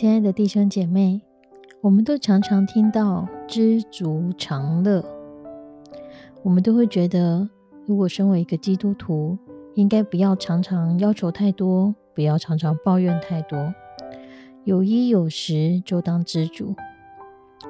[0.00, 1.20] 亲爱的弟兄姐妹，
[1.82, 5.04] 我们都常常听到“知足常乐”，
[6.42, 7.46] 我们都会觉得，
[7.84, 9.36] 如果身为一个基督徒，
[9.74, 13.74] 应该不要常常要求太多，不要常常抱怨太多，
[14.64, 16.74] 有衣有食就当知足，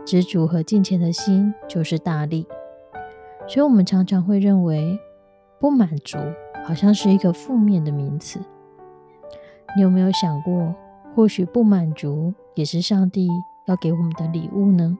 [0.07, 2.47] 知足和敬虔的心就是大力。
[3.49, 4.97] 所以，我们常常会认为，
[5.59, 6.17] 不满足
[6.65, 8.39] 好像是一个负面的名词。
[9.75, 10.73] 你有没有想过？
[11.15, 13.29] 或许不满足也是上帝
[13.67, 14.97] 要给我们的礼物呢。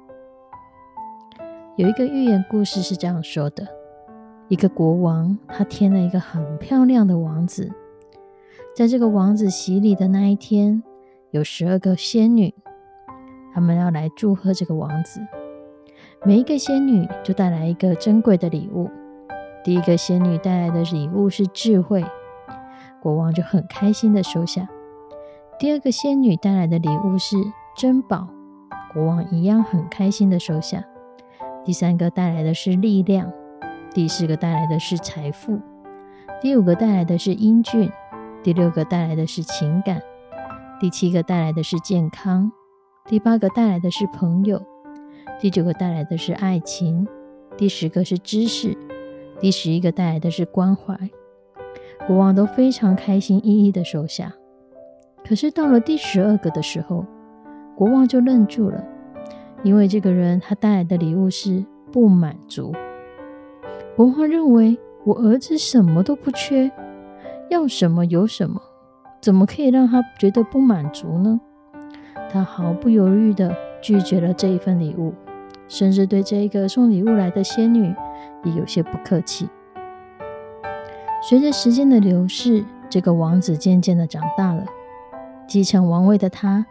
[1.77, 3.67] 有一个寓言故事是这样说的：
[4.49, 7.71] 一个国王，他添了一个很漂亮的王子。
[8.75, 10.83] 在这个王子洗礼的那一天，
[11.31, 12.55] 有十二个仙女，
[13.55, 15.21] 他们要来祝贺这个王子。
[16.25, 18.91] 每一个仙女就带来一个珍贵的礼物。
[19.65, 22.05] 第一个仙女带来的礼物是智慧，
[23.01, 24.69] 国王就很开心的收下。
[25.61, 27.37] 第二个仙女带来的礼物是
[27.77, 28.27] 珍宝，
[28.95, 30.83] 国王一样很开心的收下。
[31.67, 33.31] 第三个带来的是力量，
[33.93, 35.61] 第四个带来的是财富，
[36.41, 37.93] 第五个带来的是英俊，
[38.43, 40.01] 第六个带来的是情感，
[40.81, 42.51] 第七个带来的是健康，
[43.05, 44.63] 第八个带来的是朋友，
[45.39, 47.07] 第九个带来的是爱情，
[47.59, 48.75] 第十个是知识，
[49.39, 50.99] 第十一个带来的是关怀。
[52.07, 54.33] 国王都非常开心，一一的收下。
[55.31, 57.07] 可是到了第十二个的时候，
[57.77, 58.85] 国王就愣住了，
[59.63, 62.73] 因为这个人他带来的礼物是不满足。
[63.95, 66.69] 国王认为我儿子什么都不缺，
[67.49, 68.61] 要什么有什么，
[69.21, 71.41] 怎么可以让他觉得不满足呢？
[72.29, 75.15] 他毫不犹豫地拒绝了这一份礼物，
[75.69, 77.95] 甚至对这一个送礼物来的仙女
[78.43, 79.49] 也有些不客气。
[81.23, 84.65] 随着时间的流逝，这个王子渐渐地长大了。
[85.51, 86.65] 继承王位的他，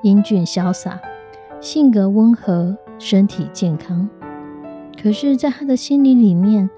[0.00, 0.98] 英俊潇洒，
[1.60, 4.08] 性格温和，身体健康。
[5.02, 6.70] 可是，在他的心里里面，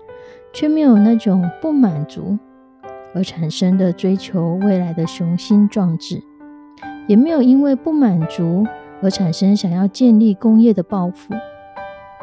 [0.52, 2.36] 却没有那种不满足
[3.14, 6.20] 而产生的追求未来的雄心壮志，
[7.06, 8.66] 也没有因为不满足
[9.00, 11.32] 而产生想要建立功业的抱负。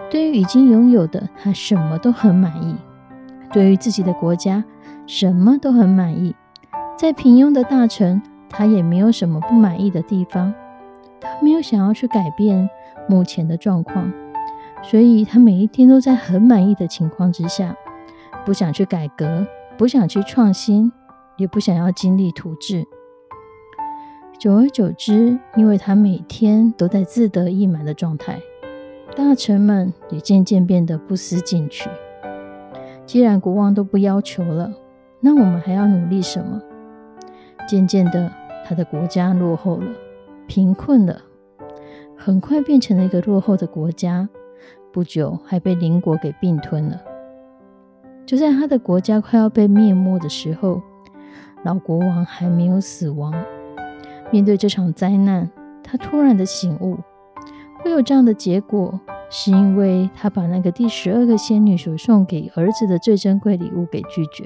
[0.09, 2.75] 对于已经拥有的，他什么都很满意；
[3.53, 4.65] 对于自己的国家，
[5.07, 6.35] 什么都很满意。
[6.97, 8.21] 在平庸的大臣。
[8.51, 10.53] 他也没有什么不满意的地方，
[11.19, 12.69] 他没有想要去改变
[13.07, 14.11] 目前的状况，
[14.83, 17.75] 所以他每一天都在很满意的情况之下，
[18.45, 19.47] 不想去改革，
[19.77, 20.91] 不想去创新，
[21.37, 22.85] 也不想要经历图治。
[24.37, 28.39] 久而久之，因为他每天都在自得意满的状态，
[29.15, 31.89] 大臣们也渐渐变得不思进取。
[33.05, 34.71] 既然国王都不要求了，
[35.19, 36.61] 那我们还要努力什么？
[37.67, 38.40] 渐渐的。
[38.65, 39.87] 他的国家落后了，
[40.47, 41.21] 贫困了，
[42.17, 44.29] 很快变成了一个落后的国家。
[44.93, 47.01] 不久，还被邻国给并吞了。
[48.25, 50.81] 就在他的国家快要被灭没的时候，
[51.63, 53.33] 老国王还没有死亡。
[54.31, 55.49] 面对这场灾难，
[55.83, 56.97] 他突然的醒悟：
[57.79, 58.99] 会有这样的结果，
[59.29, 64.45] 是因为他把那个第十二个仙女所送给儿子的最珍贵礼物给拒绝。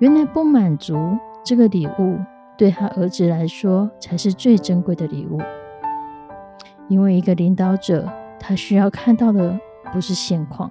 [0.00, 0.96] 原来不满足
[1.44, 2.18] 这个礼物。
[2.56, 5.40] 对他儿子来说，才是最珍贵的礼物。
[6.88, 8.08] 因为一个领导者，
[8.38, 9.58] 他需要看到的
[9.92, 10.70] 不是现况，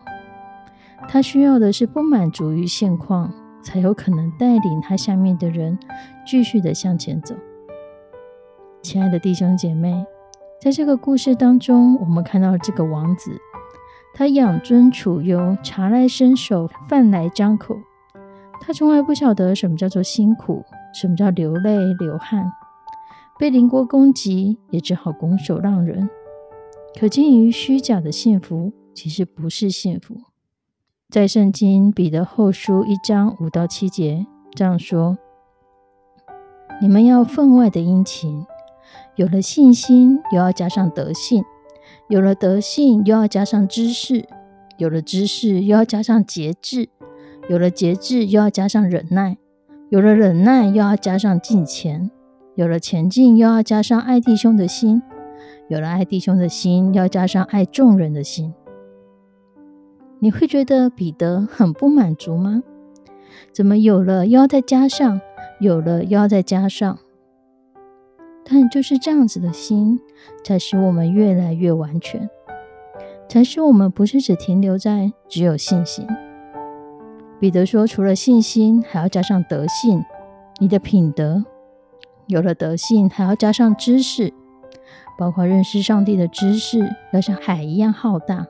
[1.07, 3.33] 他需要的是不满足于现况，
[3.63, 5.77] 才有可能带领他下面的人
[6.25, 7.35] 继续的向前走。
[8.81, 10.05] 亲爱的弟兄姐妹，
[10.61, 13.31] 在这个故事当中，我们看到了这个王子，
[14.13, 17.75] 他养尊处优，茶来伸手，饭来张口。
[18.65, 20.63] 他从来不晓得什么叫做辛苦，
[20.93, 22.51] 什么叫流泪流汗。
[23.37, 26.09] 被邻国攻击，也只好拱手让人。
[26.97, 30.15] 可见于虚假的幸福，其实不是幸福。
[31.09, 34.25] 在圣经彼得后书一章五到七节
[34.55, 35.17] 这样说
[36.81, 38.45] ：“你们要分外的殷勤，
[39.15, 41.43] 有了信心，又要加上德性；
[42.07, 44.23] 有了德性，又要加上知识；
[44.77, 46.87] 有了知识，又要加上节制；
[47.49, 49.37] 有了节制，又要加上忍耐；
[49.89, 52.09] 有了忍耐，又要加上敬虔；
[52.55, 55.01] 有了前进，又要加上爱弟兄的心。”
[55.69, 58.53] 有了爱弟兄的心，要加上爱众人的心。
[60.19, 62.61] 你会觉得彼得很不满足吗？
[63.51, 65.19] 怎么有了又要再加上，
[65.59, 66.99] 有了又要再加上？
[68.45, 69.99] 但就是这样子的心，
[70.43, 72.29] 才使我们越来越完全，
[73.29, 76.05] 才使我们不是只停留在只有信心。
[77.43, 80.01] 彼得说，除了信心，还要加上德性，
[80.59, 81.43] 你的品德
[82.27, 84.33] 有了德性，还要加上知识。
[85.19, 88.47] 包括认识上帝的知识要像海一样浩大，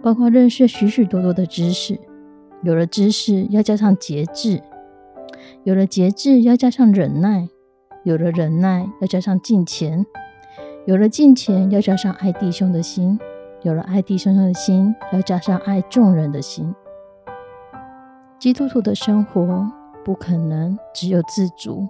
[0.00, 1.98] 包括认识许许多多的知识。
[2.62, 4.60] 有了知识，要加上节制；
[5.64, 7.48] 有了节制，要加上忍耐；
[8.04, 10.04] 有了忍耐，要加上敬虔；
[10.86, 13.18] 有了敬虔，要加上爱弟兄的心；
[13.64, 16.72] 有了爱弟兄的心，要加上爱众人的心。
[18.38, 19.66] 基督徒的生活
[20.04, 21.88] 不可能只有自足。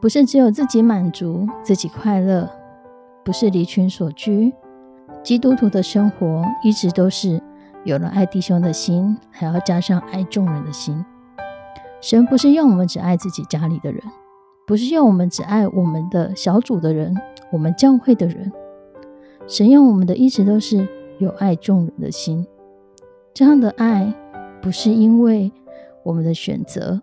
[0.00, 2.48] 不是只有自己满足、自己快乐，
[3.24, 4.52] 不是离群所居。
[5.24, 7.42] 基督徒的生活一直都是
[7.84, 11.04] 有了爱弟兄的心，还要加上爱众人的心。
[12.00, 14.00] 神不是要我们只爱自己家里的人，
[14.66, 17.16] 不是要我们只爱我们的小组的人、
[17.50, 18.52] 我们教会的人。
[19.48, 20.86] 神要我们的一直都是
[21.18, 22.46] 有爱众人的心。
[23.34, 24.14] 这样的爱
[24.68, 25.50] 不是因为
[26.02, 27.00] 我们的选择，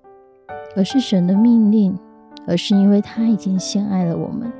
[0.76, 1.98] 而是神的命令。
[2.48, 4.54] 而是因为他已经先爱了我们，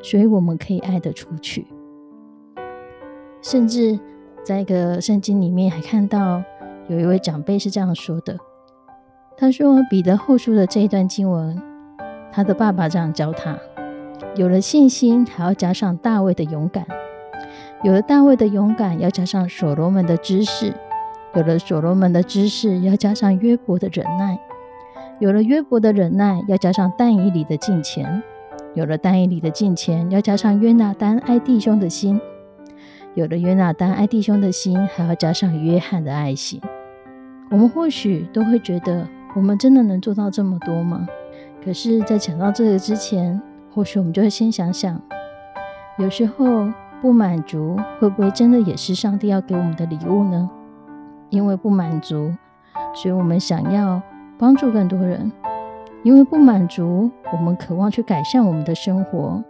[0.00, 1.66] 所以我们可以爱得出去。
[3.40, 3.98] 甚至
[4.44, 6.40] 在一个圣经里面还看到
[6.86, 8.38] 有一位长辈是这样说的
[9.36, 11.60] ：“他说彼得后书的这一段经文，
[12.30, 13.58] 他的爸爸这样教他：
[14.36, 16.84] 有了信心，还要加上大卫的勇敢；
[17.82, 20.70] 有了大卫的勇敢，要加上所罗门的知识；
[21.34, 24.38] 有了所罗门的知识，要加上约伯的忍耐。”
[25.20, 28.04] 有了约伯的忍耐，要加上但以里的敬虔；
[28.74, 32.18] 有了但以里的敬虔，要加上约拿丹爱弟兄的心；
[33.14, 36.60] 有了约拿丹爱弟兄的心，还要加上约翰的爱心。
[37.50, 39.06] 我们或许都会觉得，
[39.36, 41.06] 我们真的能做到这么多吗？
[41.64, 43.40] 可是，在讲到这个之前，
[43.72, 45.00] 或许我们就会先想想，
[45.98, 46.68] 有时候
[47.00, 50.50] 不满足，会不会真的也是上帝要给我们的礼物呢？
[51.32, 52.32] 因为不满足，
[52.94, 54.00] 所以我们想要。
[54.38, 55.30] 帮助更多人，
[56.02, 59.40] 因为不满足，我们渴望去改善我们的生活，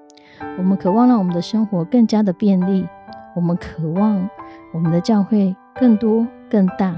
[0.59, 2.87] 我们渴望让我们的生活更加的便利，
[3.35, 4.29] 我们渴望
[4.75, 6.95] 我们的教会更多更大，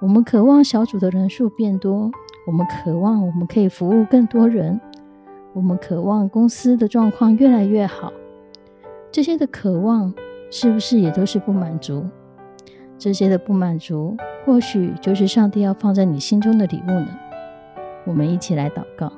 [0.00, 2.10] 我们渴望小组的人数变多，
[2.44, 4.80] 我们渴望我们可以服务更多人，
[5.52, 8.12] 我们渴望公司的状况越来越好。
[9.12, 10.12] 这些的渴望
[10.50, 12.04] 是不是也都是不满足？
[13.02, 14.16] 这些的不满足。
[14.46, 17.08] 或许就是上帝要放在你心中的礼物呢。
[18.04, 19.12] 我们一起来祷告，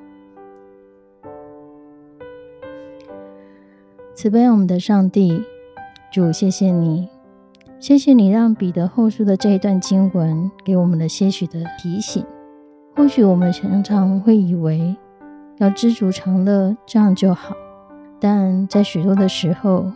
[4.14, 5.42] 慈悲我们的上帝，
[6.11, 7.09] 主，谢谢你，
[7.78, 12.25] 谢谢你让彼得后书的这一段经文给我们的些许的提醒。
[12.97, 14.97] 或许我们常常会以为
[15.59, 17.54] 要知足常乐，这样就好，
[18.20, 19.90] 但在许多的时候，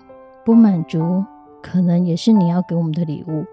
[0.44, 1.24] 不满足
[1.62, 3.44] 可能也是你要给我们的礼物。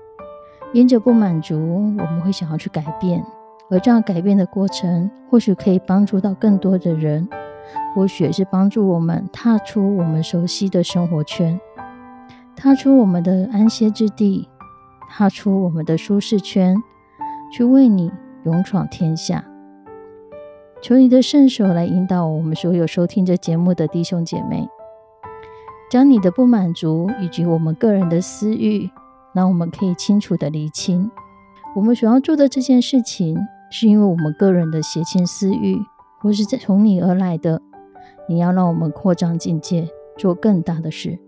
[0.75, 3.23] 因着不满足，我们会想要去改变，
[3.69, 7.25] 而这样改变的过程，或许可以帮助到更多的人，
[7.95, 11.57] 或许也是帮助我们踏出我们熟悉的生活圈，
[12.57, 14.49] 踏出我们的安歇之地，
[15.09, 16.75] 踏出我们的舒适圈，
[17.53, 18.11] 去为你
[18.43, 19.45] 勇闯天下。
[20.81, 24.67] 求你的圣手来引导我们所有收听这节目的弟兄姐妹，
[25.89, 28.89] 将你的不满足以及我们个人的私欲。
[29.35, 31.11] 让我们可以清楚的厘清，
[31.75, 33.37] 我们所要做的这件事情，
[33.69, 35.77] 是因为我们个人的邪情私欲，
[36.21, 37.61] 或是在从你而来的。
[38.29, 41.19] 你要让我们扩张境界，做更大的事。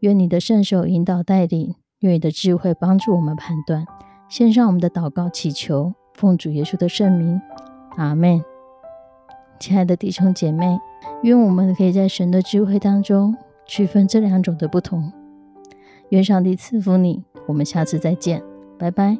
[0.00, 3.86] 愿你的圣手引导带领，愿你的智慧帮助我们判断。
[4.28, 7.40] 献上我们的祷告祈求，奉主耶稣的圣名，
[7.96, 8.42] 阿门。
[9.60, 10.76] 亲爱的弟兄姐妹，
[11.22, 15.12] 愿我们可以在神的智慧当中区分这两种的不同。
[16.10, 17.22] 愿上帝赐福你。
[17.46, 18.42] 我们下次再见，
[18.78, 19.18] 拜拜。